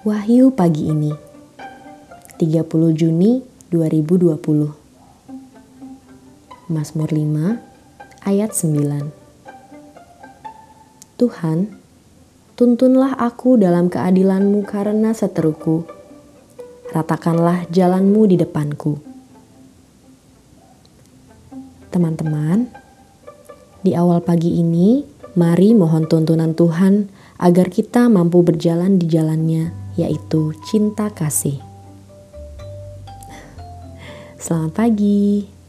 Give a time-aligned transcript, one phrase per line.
[0.00, 1.12] Wahyu pagi ini
[2.40, 2.64] 30
[2.96, 4.32] Juni 2020
[6.72, 11.76] Mazmur 5 ayat 9 Tuhan,
[12.56, 15.84] tuntunlah aku dalam keadilanmu karena seteruku.
[16.96, 18.96] Ratakanlah jalanmu di depanku.
[21.92, 22.72] Teman-teman,
[23.84, 25.04] di awal pagi ini,
[25.36, 31.58] mari mohon tuntunan Tuhan agar kita mampu berjalan di jalannya, yaitu cinta kasih.
[34.40, 35.59] Selamat pagi.